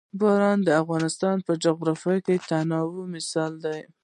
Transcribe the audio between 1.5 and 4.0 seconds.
جغرافیوي تنوع مثال دی.